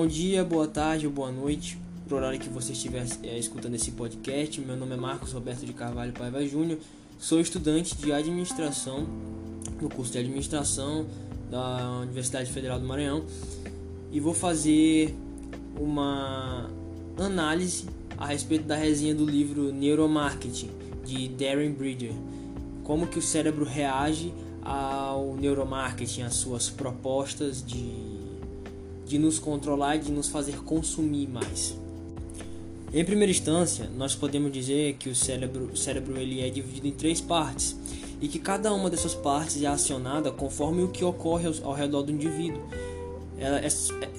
Bom 0.00 0.06
dia, 0.06 0.44
boa 0.44 0.68
tarde 0.68 1.08
ou 1.08 1.12
boa 1.12 1.32
noite, 1.32 1.76
por 2.08 2.22
hora 2.22 2.38
que 2.38 2.48
você 2.48 2.70
estiver 2.70 3.04
é, 3.24 3.36
escutando 3.36 3.74
esse 3.74 3.90
podcast. 3.90 4.60
Meu 4.60 4.76
nome 4.76 4.94
é 4.94 4.96
Marcos 4.96 5.32
Roberto 5.32 5.66
de 5.66 5.72
Carvalho 5.72 6.12
Paiva 6.12 6.46
Júnior, 6.46 6.78
sou 7.18 7.40
estudante 7.40 7.96
de 7.96 8.12
administração 8.12 9.08
no 9.82 9.88
curso 9.88 10.12
de 10.12 10.18
administração 10.18 11.04
da 11.50 11.98
Universidade 12.02 12.48
Federal 12.52 12.78
do 12.78 12.86
Maranhão 12.86 13.24
e 14.12 14.20
vou 14.20 14.32
fazer 14.32 15.16
uma 15.76 16.70
análise 17.18 17.86
a 18.16 18.26
respeito 18.26 18.66
da 18.66 18.76
resenha 18.76 19.16
do 19.16 19.26
livro 19.26 19.72
Neuromarketing 19.72 20.70
de 21.04 21.26
Darren 21.26 21.72
Bridger. 21.72 22.12
Como 22.84 23.08
que 23.08 23.18
o 23.18 23.22
cérebro 23.22 23.64
reage 23.64 24.32
ao 24.62 25.34
neuromarketing, 25.34 26.22
às 26.22 26.36
suas 26.36 26.70
propostas 26.70 27.66
de 27.66 28.17
de 29.08 29.18
nos 29.18 29.38
controlar 29.38 29.96
e 29.96 30.00
de 30.00 30.12
nos 30.12 30.28
fazer 30.28 30.56
consumir 30.58 31.26
mais. 31.26 31.74
Em 32.92 33.04
primeira 33.04 33.30
instância, 33.30 33.90
nós 33.96 34.14
podemos 34.14 34.52
dizer 34.52 34.94
que 34.94 35.08
o 35.08 35.14
cérebro, 35.14 35.70
o 35.72 35.76
cérebro 35.76 36.16
ele 36.16 36.40
é 36.40 36.48
dividido 36.48 36.86
em 36.86 36.92
três 36.92 37.20
partes 37.20 37.76
e 38.20 38.28
que 38.28 38.38
cada 38.38 38.72
uma 38.72 38.88
dessas 38.88 39.14
partes 39.14 39.62
é 39.62 39.66
acionada 39.66 40.30
conforme 40.30 40.82
o 40.82 40.88
que 40.88 41.04
ocorre 41.04 41.46
ao, 41.46 41.70
ao 41.70 41.74
redor 41.74 42.02
do 42.02 42.12
indivíduo. 42.12 42.62
Ela, 43.38 43.60
é, 43.60 43.68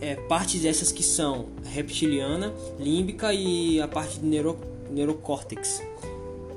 é, 0.02 0.16
partes 0.16 0.63
essas 0.66 0.91
que 0.91 1.03
são 1.03 1.47
reptiliana, 1.66 2.53
límbica 2.80 3.33
e 3.33 3.81
a 3.81 3.88
parte 3.88 4.19
do 4.19 4.25
neuro, 4.25 4.58
neurocórtex. 4.89 5.81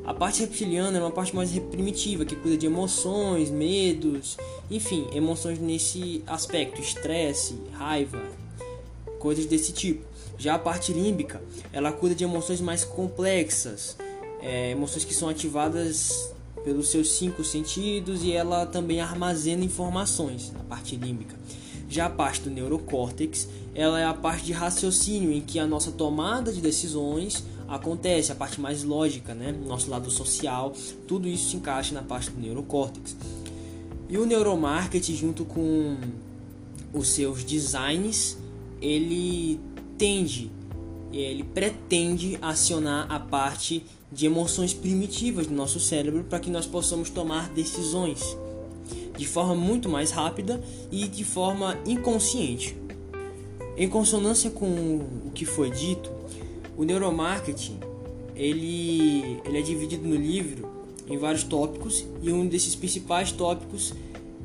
A 0.04 0.12
parte 0.12 0.40
reptiliana 0.40 0.98
é 0.98 1.00
uma 1.00 1.12
parte 1.12 1.34
mais 1.34 1.56
primitiva, 1.70 2.24
que 2.24 2.34
cuida 2.34 2.56
de 2.56 2.66
emoções, 2.66 3.50
medos, 3.50 4.36
enfim, 4.68 5.06
emoções 5.12 5.60
nesse 5.60 6.24
aspecto, 6.26 6.80
estresse, 6.80 7.54
raiva, 7.72 8.20
coisas 9.20 9.46
desse 9.46 9.72
tipo. 9.72 10.04
Já 10.36 10.56
a 10.56 10.58
parte 10.58 10.92
límbica, 10.92 11.40
ela 11.72 11.92
cuida 11.92 12.16
de 12.16 12.24
emoções 12.24 12.60
mais 12.60 12.84
complexas, 12.84 13.96
é, 14.40 14.72
emoções 14.72 15.04
que 15.04 15.14
são 15.14 15.28
ativadas 15.28 16.32
pelos 16.64 16.88
seus 16.88 17.12
cinco 17.12 17.44
sentidos 17.44 18.24
e 18.24 18.32
ela 18.32 18.66
também 18.66 19.00
armazena 19.00 19.64
informações, 19.64 20.52
a 20.58 20.64
parte 20.64 20.96
límbica. 20.96 21.36
Já 21.88 22.06
a 22.06 22.10
parte 22.10 22.40
do 22.40 22.50
neurocórtex, 22.50 23.48
ela 23.72 24.00
é 24.00 24.04
a 24.04 24.14
parte 24.14 24.46
de 24.46 24.52
raciocínio 24.52 25.30
em 25.30 25.40
que 25.40 25.60
a 25.60 25.66
nossa 25.66 25.92
tomada 25.92 26.52
de 26.52 26.60
decisões 26.60 27.44
acontece, 27.72 28.30
a 28.30 28.34
parte 28.34 28.60
mais 28.60 28.84
lógica, 28.84 29.34
né? 29.34 29.50
Nosso 29.66 29.90
lado 29.90 30.10
social, 30.10 30.74
tudo 31.08 31.26
isso 31.26 31.50
se 31.50 31.56
encaixa 31.56 31.94
na 31.94 32.02
parte 32.02 32.30
do 32.30 32.40
neurocórtex. 32.40 33.16
E 34.08 34.18
o 34.18 34.26
neuromarketing, 34.26 35.16
junto 35.16 35.44
com 35.44 35.96
os 36.92 37.08
seus 37.08 37.42
designs, 37.42 38.36
ele 38.80 39.58
tende, 39.96 40.50
ele 41.10 41.42
pretende 41.42 42.38
acionar 42.42 43.10
a 43.10 43.18
parte 43.18 43.84
de 44.12 44.26
emoções 44.26 44.74
primitivas 44.74 45.46
do 45.46 45.54
nosso 45.54 45.80
cérebro 45.80 46.24
para 46.24 46.38
que 46.38 46.50
nós 46.50 46.66
possamos 46.66 47.08
tomar 47.08 47.48
decisões 47.48 48.36
de 49.16 49.26
forma 49.26 49.54
muito 49.54 49.88
mais 49.88 50.10
rápida 50.10 50.62
e 50.90 51.08
de 51.08 51.24
forma 51.24 51.78
inconsciente. 51.86 52.76
Em 53.78 53.88
consonância 53.88 54.50
com 54.50 54.66
o 55.26 55.30
que 55.34 55.46
foi 55.46 55.70
dito, 55.70 56.10
o 56.76 56.84
neuromarketing 56.84 57.78
ele, 58.34 59.40
ele 59.44 59.58
é 59.58 59.62
dividido 59.62 60.06
no 60.06 60.16
livro 60.16 60.70
em 61.06 61.16
vários 61.18 61.44
tópicos 61.44 62.04
e 62.22 62.32
um 62.32 62.46
desses 62.46 62.74
principais 62.74 63.32
tópicos 63.32 63.92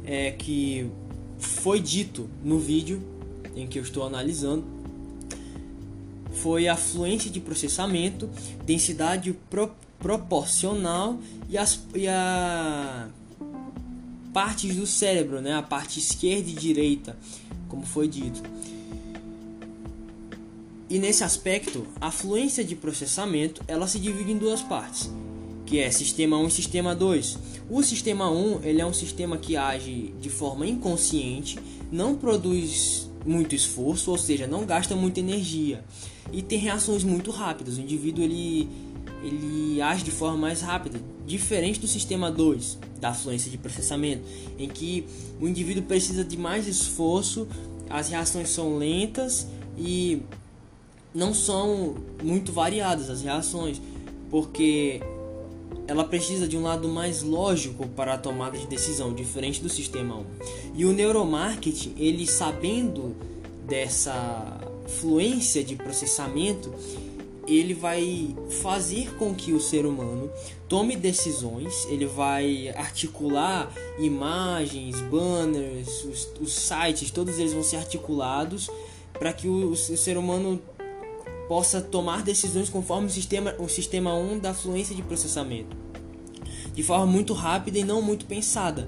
é 0.03 0.31
que 0.31 0.89
foi 1.37 1.79
dito 1.79 2.29
no 2.43 2.59
vídeo 2.59 3.01
em 3.55 3.67
que 3.67 3.79
eu 3.79 3.83
estou 3.83 4.05
analisando 4.05 4.77
foi 6.37 6.67
a 6.67 6.75
fluência 6.75 7.29
de 7.29 7.39
processamento, 7.39 8.29
densidade 8.63 9.33
pro, 9.49 9.71
proporcional 9.99 11.19
e 11.49 11.57
as 11.57 11.79
e 11.95 12.07
a 12.07 13.09
partes 14.33 14.75
do 14.75 14.85
cérebro, 14.85 15.41
né, 15.41 15.55
a 15.55 15.63
parte 15.63 15.97
esquerda 15.99 16.49
e 16.49 16.53
direita, 16.53 17.17
como 17.67 17.83
foi 17.83 18.07
dito. 18.07 18.41
E 20.89 20.99
nesse 20.99 21.23
aspecto, 21.23 21.85
a 21.99 22.11
fluência 22.11 22.63
de 22.63 22.75
processamento 22.75 23.61
ela 23.67 23.87
se 23.87 23.99
divide 23.99 24.31
em 24.31 24.37
duas 24.37 24.61
partes, 24.61 25.11
que 25.65 25.79
é 25.79 25.91
sistema 25.91 26.37
1 26.37 26.47
e 26.47 26.51
sistema 26.51 26.95
2. 26.95 27.37
O 27.69 27.83
sistema 27.83 28.31
1 28.31 28.63
ele 28.63 28.81
é 28.81 28.85
um 28.85 28.93
sistema 28.93 29.37
que 29.37 29.57
age 29.57 30.13
de 30.21 30.29
forma 30.29 30.65
inconsciente, 30.65 31.59
não 31.91 32.15
produz 32.15 33.09
muito 33.25 33.53
esforço, 33.53 34.11
ou 34.11 34.17
seja, 34.17 34.47
não 34.47 34.65
gasta 34.65 34.95
muita 34.95 35.19
energia 35.19 35.83
e 36.31 36.41
tem 36.41 36.57
reações 36.57 37.03
muito 37.03 37.31
rápidas. 37.31 37.77
O 37.77 37.81
indivíduo 37.81 38.23
ele, 38.23 38.69
ele 39.21 39.81
age 39.81 40.05
de 40.05 40.11
forma 40.11 40.37
mais 40.37 40.61
rápida, 40.61 41.01
diferente 41.25 41.79
do 41.81 41.87
sistema 41.87 42.31
2, 42.31 42.79
da 43.01 43.13
fluência 43.13 43.51
de 43.51 43.57
processamento, 43.57 44.23
em 44.57 44.69
que 44.69 45.05
o 45.41 45.47
indivíduo 45.47 45.83
precisa 45.83 46.23
de 46.23 46.37
mais 46.37 46.65
esforço, 46.65 47.45
as 47.89 48.09
reações 48.09 48.49
são 48.49 48.77
lentas 48.77 49.47
e 49.77 50.21
não 51.17 51.33
são 51.33 51.95
muito 52.21 52.51
variadas 52.51 53.09
as 53.09 53.23
reações, 53.23 53.81
porque 54.29 55.01
ela 55.87 56.03
precisa 56.03 56.47
de 56.47 56.55
um 56.55 56.61
lado 56.61 56.87
mais 56.87 57.23
lógico 57.23 57.87
para 57.87 58.13
a 58.13 58.17
tomada 58.19 58.55
de 58.55 58.67
decisão, 58.67 59.11
diferente 59.11 59.59
do 59.59 59.67
sistema 59.67 60.15
1. 60.15 60.25
E 60.75 60.85
o 60.85 60.93
neuromarketing, 60.93 61.95
ele 61.97 62.27
sabendo 62.27 63.15
dessa 63.65 64.59
fluência 64.85 65.63
de 65.63 65.75
processamento, 65.75 66.71
ele 67.47 67.73
vai 67.73 68.35
fazer 68.61 69.15
com 69.15 69.33
que 69.33 69.53
o 69.53 69.59
ser 69.59 69.87
humano 69.87 70.29
tome 70.69 70.95
decisões, 70.95 71.87
ele 71.89 72.05
vai 72.05 72.69
articular 72.75 73.73
imagens, 73.97 75.01
banners, 75.01 76.03
os, 76.03 76.29
os 76.39 76.53
sites, 76.53 77.09
todos 77.09 77.39
eles 77.39 77.53
vão 77.53 77.63
ser 77.63 77.77
articulados 77.77 78.69
para 79.13 79.33
que 79.33 79.47
o, 79.47 79.71
o 79.71 79.75
ser 79.75 80.17
humano 80.17 80.61
possa 81.47 81.81
tomar 81.81 82.23
decisões 82.23 82.69
conforme 82.69 83.07
o 83.07 83.09
sistema, 83.09 83.55
o 83.57 83.67
sistema 83.67 84.13
1 84.13 84.39
da 84.39 84.53
fluência 84.53 84.95
de 84.95 85.01
processamento, 85.01 85.75
de 86.73 86.83
forma 86.83 87.05
muito 87.05 87.33
rápida 87.33 87.79
e 87.79 87.83
não 87.83 88.01
muito 88.01 88.25
pensada. 88.25 88.87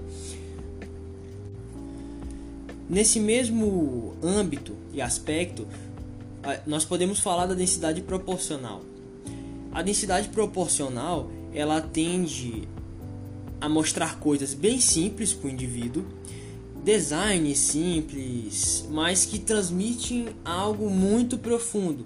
Nesse 2.89 3.19
mesmo 3.19 4.15
âmbito 4.21 4.75
e 4.91 5.01
aspecto, 5.01 5.67
nós 6.65 6.83
podemos 6.83 7.19
falar 7.19 7.45
da 7.45 7.53
densidade 7.53 8.01
proporcional. 8.01 8.81
A 9.71 9.81
densidade 9.81 10.29
proporcional 10.29 11.29
ela 11.53 11.79
tende 11.79 12.67
a 13.61 13.69
mostrar 13.69 14.19
coisas 14.19 14.53
bem 14.53 14.79
simples 14.79 15.33
para 15.33 15.47
o 15.47 15.51
indivíduo, 15.51 16.05
design 16.83 17.53
simples, 17.55 18.85
mas 18.89 19.25
que 19.25 19.37
transmitem 19.37 20.29
algo 20.43 20.89
muito 20.89 21.37
profundo 21.37 22.05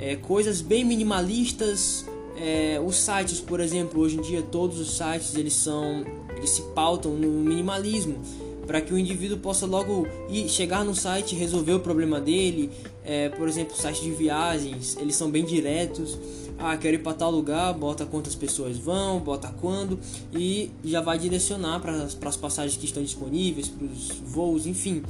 é, 0.00 0.16
coisas 0.16 0.60
bem 0.62 0.84
minimalistas. 0.84 2.06
É, 2.36 2.80
os 2.84 2.96
sites, 2.96 3.38
por 3.38 3.60
exemplo, 3.60 4.00
hoje 4.00 4.16
em 4.16 4.22
dia 4.22 4.40
todos 4.40 4.80
os 4.80 4.96
sites 4.96 5.34
eles 5.34 5.52
são 5.52 6.04
eles 6.34 6.48
se 6.48 6.62
pautam 6.74 7.12
no 7.12 7.28
minimalismo 7.28 8.18
para 8.66 8.80
que 8.80 8.94
o 8.94 8.98
indivíduo 8.98 9.36
possa 9.36 9.66
logo 9.66 10.06
ir, 10.30 10.48
chegar 10.48 10.84
no 10.84 10.94
site 10.94 11.34
resolver 11.34 11.72
o 11.72 11.80
problema 11.80 12.20
dele. 12.20 12.70
É, 13.04 13.28
por 13.28 13.48
exemplo, 13.48 13.76
sites 13.76 14.00
de 14.00 14.12
viagens, 14.12 14.96
eles 14.98 15.16
são 15.16 15.30
bem 15.30 15.44
diretos. 15.44 16.16
Ah, 16.56 16.76
quero 16.76 16.94
ir 16.94 17.00
para 17.02 17.14
tal 17.14 17.30
lugar, 17.30 17.74
bota 17.74 18.06
quantas 18.06 18.34
pessoas 18.34 18.78
vão, 18.78 19.18
bota 19.18 19.52
quando 19.60 19.98
e 20.32 20.70
já 20.84 21.00
vai 21.00 21.18
direcionar 21.18 21.80
para 21.80 22.04
as 22.04 22.36
passagens 22.36 22.76
que 22.76 22.84
estão 22.84 23.02
disponíveis, 23.02 23.68
para 23.68 23.84
os 23.86 24.08
voos, 24.24 24.66
enfim. 24.66 25.02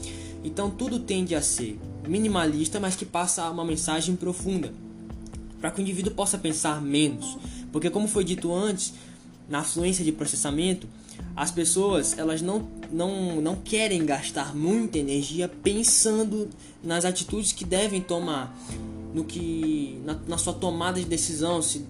Então 0.43 0.71
tudo 0.71 0.99
tende 0.99 1.35
a 1.35 1.43
ser 1.43 1.79
minimalista, 2.07 2.81
mas 2.81 2.97
que 2.97 3.05
passa 3.05 3.49
uma 3.51 3.65
mensagem 3.65 4.17
profunda, 4.17 4.73
para 5.61 5.71
que 5.71 5.81
o 5.81 5.83
indivíduo 5.83 6.13
possa 6.13 6.39
pensar 6.39 6.81
menos, 6.81 7.37
porque 7.73 7.91
como 7.91 8.09
foi 8.09 8.25
dito 8.25 8.53
antes, 8.53 8.95
na 9.49 9.65
fluência 9.65 10.05
de 10.05 10.13
processamento, 10.13 10.87
as 11.37 11.51
pessoas 11.51 12.17
elas 12.17 12.41
não, 12.41 12.67
não, 12.91 13.41
não 13.41 13.57
querem 13.57 14.05
gastar 14.05 14.55
muita 14.55 14.99
energia 14.99 15.49
pensando 15.49 16.49
nas 16.83 17.05
atitudes 17.05 17.53
que 17.53 17.65
devem 17.65 18.01
tomar, 18.01 18.57
no 19.13 19.25
que 19.25 20.01
na, 20.05 20.19
na 20.29 20.39
sua 20.39 20.53
tomada 20.53 21.01
de 21.01 21.07
decisão, 21.07 21.61
se 21.61 21.85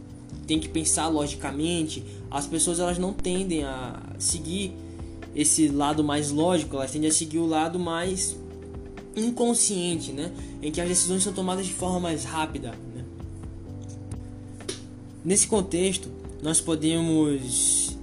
tem 0.47 0.59
que 0.59 0.69
pensar 0.69 1.09
logicamente. 1.09 2.03
As 2.31 2.47
pessoas 2.47 2.81
elas 2.81 2.99
não 2.99 3.13
tendem 3.13 3.63
a 3.65 4.01
seguir 4.19 4.73
esse 5.35 5.69
lado 5.69 6.03
mais 6.03 6.31
lógico, 6.31 6.77
elas 6.77 6.91
tendem 6.91 7.11
a 7.11 7.13
seguir 7.13 7.39
o 7.39 7.47
lado 7.47 7.79
mais 7.79 8.37
inconsciente, 9.17 10.13
né? 10.13 10.33
Em 10.63 10.71
que 10.71 10.81
as 10.81 10.89
decisões 10.89 11.23
são 11.23 11.33
tomadas 11.33 11.67
de 11.67 11.73
forma 11.73 12.01
mais 12.01 12.25
rápida. 12.25 12.71
Né? 12.95 13.05
Nesse 15.25 15.47
contexto, 15.47 16.09
nós 16.43 16.61
podemos 16.61 17.99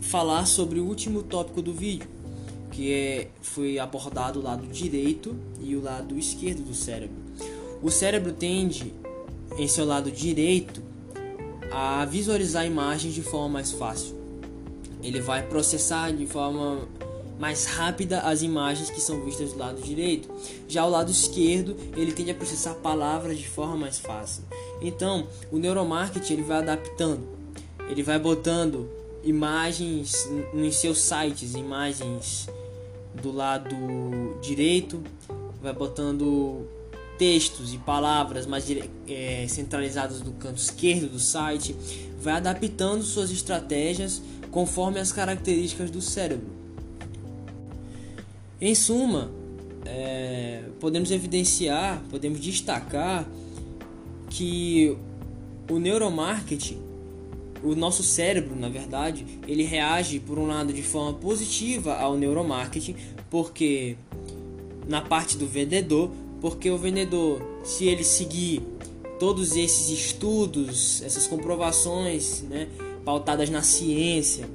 falar 0.00 0.46
sobre 0.46 0.80
o 0.80 0.84
último 0.84 1.22
tópico 1.22 1.60
do 1.60 1.72
vídeo, 1.72 2.08
porque 2.66 3.28
foi 3.42 3.78
abordado 3.78 4.40
o 4.40 4.42
lado 4.42 4.66
direito 4.66 5.36
e 5.60 5.76
o 5.76 5.82
lado 5.82 6.18
esquerdo 6.18 6.62
do 6.62 6.74
cérebro. 6.74 7.16
O 7.82 7.90
cérebro 7.90 8.32
tende, 8.32 8.92
em 9.58 9.68
seu 9.68 9.84
lado 9.84 10.10
direito, 10.10 10.82
a 11.70 12.04
visualizar 12.04 12.66
imagens 12.66 13.14
de 13.14 13.22
forma 13.22 13.48
mais 13.48 13.72
fácil. 13.72 14.16
Ele 15.02 15.20
vai 15.20 15.46
processar 15.46 16.10
de 16.10 16.26
forma 16.26 16.88
mais 17.38 17.66
rápida 17.66 18.20
as 18.20 18.42
imagens 18.42 18.90
que 18.90 19.00
são 19.00 19.24
vistas 19.24 19.52
do 19.52 19.58
lado 19.58 19.80
direito. 19.80 20.28
Já 20.66 20.84
o 20.84 20.90
lado 20.90 21.10
esquerdo, 21.10 21.76
ele 21.96 22.12
tende 22.12 22.30
a 22.30 22.34
processar 22.34 22.74
palavras 22.74 23.38
de 23.38 23.48
forma 23.48 23.76
mais 23.76 23.98
fácil. 23.98 24.42
Então, 24.82 25.26
o 25.50 25.58
neuromarketing 25.58 26.32
ele 26.34 26.42
vai 26.42 26.58
adaptando. 26.58 27.28
Ele 27.88 28.02
vai 28.02 28.18
botando 28.18 28.88
imagens 29.22 30.28
nos 30.52 30.76
seus 30.76 30.98
sites, 31.00 31.54
imagens 31.54 32.48
do 33.22 33.32
lado 33.32 34.38
direito, 34.40 35.02
vai 35.60 35.72
botando 35.72 36.66
textos 37.18 37.74
e 37.74 37.78
palavras 37.78 38.46
mais 38.46 38.64
é, 39.08 39.46
centralizadas 39.48 40.20
do 40.20 40.32
canto 40.32 40.58
esquerdo 40.58 41.08
do 41.08 41.18
site, 41.18 41.74
vai 42.20 42.34
adaptando 42.34 43.02
suas 43.02 43.30
estratégias 43.30 44.22
conforme 44.50 45.00
as 45.00 45.10
características 45.12 45.90
do 45.90 46.00
cérebro. 46.00 46.57
Em 48.60 48.74
suma, 48.74 49.30
é, 49.84 50.64
podemos 50.80 51.10
evidenciar, 51.12 52.02
podemos 52.10 52.40
destacar 52.40 53.28
que 54.28 54.96
o 55.70 55.78
neuromarketing, 55.78 56.78
o 57.62 57.74
nosso 57.76 58.02
cérebro, 58.02 58.56
na 58.56 58.68
verdade, 58.68 59.24
ele 59.46 59.62
reage 59.62 60.18
por 60.18 60.38
um 60.38 60.46
lado 60.46 60.72
de 60.72 60.82
forma 60.82 61.14
positiva 61.14 61.94
ao 61.94 62.16
neuromarketing, 62.16 62.96
porque 63.30 63.96
na 64.88 65.00
parte 65.00 65.36
do 65.36 65.46
vendedor, 65.46 66.10
porque 66.40 66.68
o 66.70 66.78
vendedor, 66.78 67.40
se 67.64 67.86
ele 67.86 68.02
seguir 68.02 68.62
todos 69.20 69.56
esses 69.56 69.90
estudos, 69.90 71.02
essas 71.02 71.26
comprovações, 71.26 72.42
né, 72.42 72.68
pautadas 73.04 73.50
na 73.50 73.62
ciência, 73.62 74.48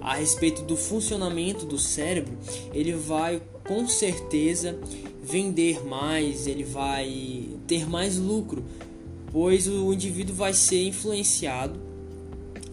a 0.00 0.14
respeito 0.14 0.62
do 0.62 0.76
funcionamento 0.76 1.66
do 1.66 1.78
cérebro, 1.78 2.36
ele 2.72 2.92
vai 2.92 3.42
com 3.66 3.86
certeza 3.86 4.78
vender 5.22 5.84
mais, 5.84 6.46
ele 6.46 6.64
vai 6.64 7.48
ter 7.66 7.88
mais 7.88 8.16
lucro, 8.16 8.64
pois 9.30 9.68
o 9.68 9.92
indivíduo 9.92 10.34
vai 10.34 10.54
ser 10.54 10.86
influenciado 10.86 11.78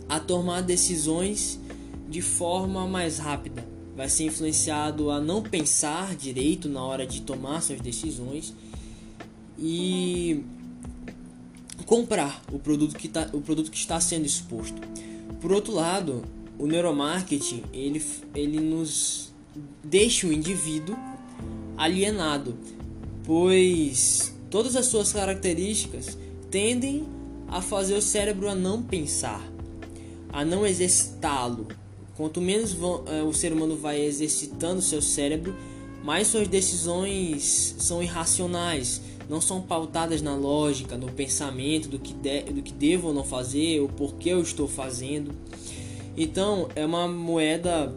a 0.08 0.20
tomar 0.20 0.62
decisões 0.62 1.60
de 2.08 2.22
forma 2.22 2.88
mais 2.88 3.18
rápida, 3.18 3.68
vai 3.96 4.08
ser 4.08 4.26
influenciado 4.26 5.10
a 5.10 5.20
não 5.20 5.42
pensar 5.42 6.16
direito 6.16 6.70
na 6.70 6.84
hora 6.84 7.06
de 7.06 7.22
tomar 7.22 7.62
suas 7.62 7.82
decisões 7.82 8.54
e 9.58 10.44
comprar 11.86 12.42
o 12.52 12.60
produto 12.60 12.96
que, 12.96 13.08
tá, 13.08 13.30
o 13.34 13.42
produto 13.42 13.70
que 13.72 13.78
está 13.78 14.00
sendo 14.00 14.26
exposto. 14.26 14.82
Por 15.42 15.52
outro 15.52 15.74
lado, 15.74 16.24
o 16.58 16.66
neuromarketing 16.68 17.64
ele, 17.74 18.04
ele 18.34 18.60
nos 18.60 19.34
deixa 19.84 20.28
o 20.28 20.34
indivíduo 20.34 20.96
alienado, 21.78 22.58
pois 23.24 24.34
todas 24.50 24.76
as 24.76 24.86
suas 24.86 25.12
características 25.12 26.18
tendem 26.50 27.06
a 27.48 27.62
fazer 27.62 27.96
o 27.96 28.02
cérebro 28.02 28.50
a 28.50 28.56
não 28.56 28.82
pensar, 28.82 29.42
a 30.32 30.44
não 30.44 30.66
exercitá-lo. 30.66 31.68
Quanto 32.16 32.40
menos 32.40 32.76
é, 33.08 33.24
o 33.24 33.34
ser 33.34 33.52
humano 33.52 33.76
vai 33.76 34.02
exercitando 34.02 34.82
seu 34.82 35.02
cérebro, 35.02 35.56
mais 36.04 36.28
suas 36.28 36.48
decisões 36.48 37.76
são 37.78 38.02
irracionais, 38.02 39.02
não 39.28 39.42
são 39.42 39.62
pautadas 39.62 40.22
na 40.22 40.36
lógica, 40.36 40.96
no 40.96 41.12
pensamento 41.12 41.90
do 41.90 42.00
que, 42.00 42.14
de, 42.14 42.42
do 42.44 42.62
que 42.62 42.72
devo 42.72 43.08
ou 43.08 43.14
não 43.14 43.24
fazer, 43.24 43.82
o 43.82 43.90
porquê 43.90 44.30
eu 44.30 44.42
estou 44.42 44.68
fazendo. 44.68 45.32
Então 46.18 46.70
é 46.76 46.86
uma 46.86 47.08
moeda 47.08 47.94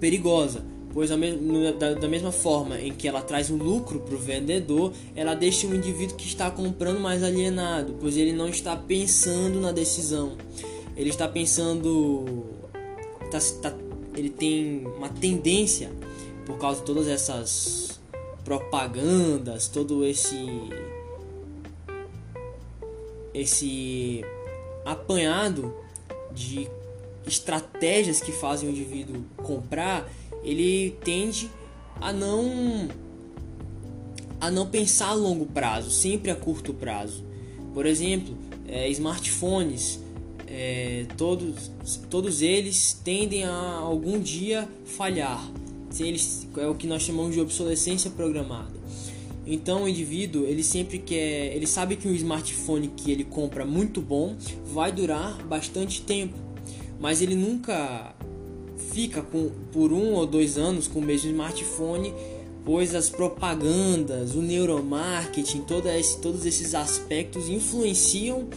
perigosa, 0.00 0.64
pois 0.92 1.10
da, 1.10 1.16
mesma 2.08 2.32
forma 2.32 2.80
em 2.80 2.92
que 2.92 3.06
ela 3.06 3.22
traz 3.22 3.50
um 3.50 3.56
lucro 3.56 4.00
para 4.00 4.14
o 4.14 4.18
vendedor, 4.18 4.92
ela 5.14 5.34
deixa 5.34 5.66
o 5.66 5.74
indivíduo 5.74 6.16
que 6.16 6.26
está 6.26 6.50
comprando 6.50 6.98
mais 6.98 7.22
alienado, 7.22 7.94
pois 8.00 8.16
ele 8.16 8.32
não 8.32 8.48
está 8.48 8.74
pensando 8.74 9.60
na 9.60 9.70
decisão, 9.70 10.36
ele 10.96 11.10
está 11.10 11.28
pensando, 11.28 12.44
tá, 13.30 13.38
tá, 13.62 13.76
ele 14.16 14.30
tem 14.30 14.86
uma 14.96 15.08
tendência 15.08 15.90
por 16.44 16.58
causa 16.58 16.80
de 16.80 16.86
todas 16.86 17.06
essas 17.06 18.00
propagandas, 18.44 19.68
todo 19.68 20.04
esse 20.04 20.46
esse 23.32 24.22
apanhado 24.84 25.74
de 26.34 26.68
estratégias 27.26 28.20
que 28.20 28.32
fazem 28.32 28.68
o 28.68 28.72
indivíduo 28.72 29.22
comprar, 29.36 30.10
ele 30.42 30.96
tende 31.04 31.50
a 32.00 32.12
não 32.12 32.88
a 34.40 34.50
não 34.50 34.66
pensar 34.66 35.10
a 35.10 35.12
longo 35.12 35.46
prazo, 35.46 35.90
sempre 35.90 36.30
a 36.30 36.34
curto 36.34 36.74
prazo. 36.74 37.24
Por 37.72 37.86
exemplo, 37.86 38.36
é, 38.66 38.90
smartphones, 38.90 40.00
é, 40.48 41.06
todos, 41.16 41.70
todos 42.10 42.42
eles 42.42 42.92
tendem 43.04 43.44
a 43.44 43.52
algum 43.52 44.18
dia 44.18 44.68
falhar. 44.84 45.48
Eles, 45.96 46.48
é 46.56 46.66
o 46.66 46.74
que 46.74 46.88
nós 46.88 47.02
chamamos 47.02 47.34
de 47.34 47.40
obsolescência 47.40 48.10
programada. 48.10 48.81
Então 49.46 49.84
o 49.84 49.88
indivíduo, 49.88 50.44
ele 50.44 50.62
sempre 50.62 50.98
quer, 50.98 51.54
ele 51.54 51.66
sabe 51.66 51.96
que 51.96 52.06
um 52.06 52.14
smartphone 52.14 52.88
que 52.88 53.10
ele 53.10 53.24
compra 53.24 53.64
muito 53.64 54.00
bom 54.00 54.36
vai 54.66 54.92
durar 54.92 55.42
bastante 55.44 56.02
tempo, 56.02 56.36
mas 57.00 57.20
ele 57.20 57.34
nunca 57.34 58.14
fica 58.92 59.22
com, 59.22 59.50
por 59.72 59.92
um 59.92 60.12
ou 60.12 60.26
dois 60.26 60.56
anos 60.58 60.86
com 60.86 61.00
o 61.00 61.02
mesmo 61.02 61.30
smartphone, 61.30 62.14
pois 62.64 62.94
as 62.94 63.10
propagandas, 63.10 64.34
o 64.34 64.42
neuromarketing, 64.42 65.62
todo 65.62 65.88
esse, 65.88 66.20
todos 66.20 66.46
esses 66.46 66.74
aspectos 66.74 67.48
influenciam 67.48 68.48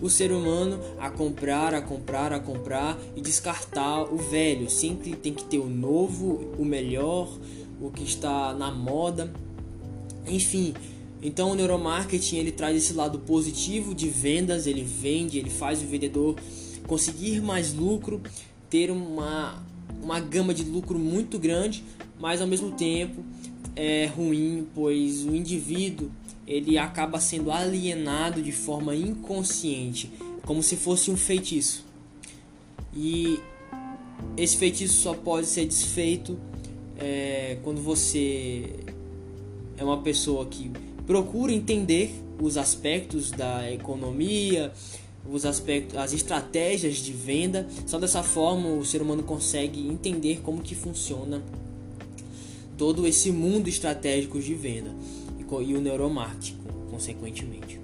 o 0.00 0.08
ser 0.08 0.32
humano 0.32 0.80
a 0.98 1.10
comprar, 1.10 1.74
a 1.74 1.82
comprar, 1.82 2.32
a 2.32 2.40
comprar 2.40 2.98
e 3.14 3.20
descartar 3.20 4.02
o 4.04 4.16
velho. 4.16 4.70
Sempre 4.70 5.14
tem 5.14 5.34
que 5.34 5.44
ter 5.44 5.58
o 5.58 5.68
novo, 5.68 6.54
o 6.58 6.64
melhor, 6.64 7.28
o 7.80 7.90
que 7.90 8.02
está 8.02 8.54
na 8.54 8.70
moda. 8.70 9.30
Enfim, 10.26 10.74
então 11.22 11.50
o 11.50 11.54
neuromarketing 11.54 12.36
ele 12.36 12.52
traz 12.52 12.76
esse 12.76 12.92
lado 12.92 13.18
positivo 13.18 13.94
de 13.94 14.08
vendas, 14.08 14.66
ele 14.66 14.82
vende, 14.82 15.38
ele 15.38 15.50
faz 15.50 15.82
o 15.82 15.86
vendedor 15.86 16.36
conseguir 16.86 17.40
mais 17.40 17.74
lucro, 17.74 18.20
ter 18.68 18.90
uma, 18.90 19.62
uma 20.02 20.18
gama 20.18 20.54
de 20.54 20.64
lucro 20.64 20.98
muito 20.98 21.38
grande, 21.38 21.84
mas 22.18 22.40
ao 22.40 22.46
mesmo 22.46 22.72
tempo 22.72 23.22
é 23.76 24.06
ruim, 24.06 24.66
pois 24.74 25.24
o 25.24 25.34
indivíduo 25.34 26.10
ele 26.46 26.78
acaba 26.78 27.20
sendo 27.20 27.52
alienado 27.52 28.42
de 28.42 28.50
forma 28.50 28.94
inconsciente, 28.96 30.10
como 30.44 30.62
se 30.62 30.76
fosse 30.76 31.10
um 31.10 31.16
feitiço. 31.16 31.84
E 32.94 33.38
esse 34.36 34.56
feitiço 34.56 34.94
só 34.94 35.14
pode 35.14 35.46
ser 35.46 35.64
desfeito 35.66 36.38
é, 36.98 37.58
quando 37.62 37.80
você 37.80 38.74
é 39.80 39.84
uma 39.84 40.02
pessoa 40.02 40.44
que 40.44 40.70
procura 41.06 41.52
entender 41.52 42.14
os 42.40 42.58
aspectos 42.58 43.30
da 43.30 43.72
economia, 43.72 44.70
os 45.28 45.46
aspectos, 45.46 45.96
as 45.96 46.12
estratégias 46.12 46.96
de 46.96 47.12
venda. 47.12 47.66
Só 47.86 47.98
dessa 47.98 48.22
forma 48.22 48.68
o 48.68 48.84
ser 48.84 49.00
humano 49.00 49.22
consegue 49.22 49.80
entender 49.88 50.40
como 50.42 50.60
que 50.60 50.74
funciona 50.74 51.42
todo 52.76 53.06
esse 53.06 53.32
mundo 53.32 53.68
estratégico 53.68 54.38
de 54.38 54.54
venda 54.54 54.94
e, 55.38 55.74
o 55.74 55.80
neuromarketing, 55.80 56.58
consequentemente. 56.90 57.80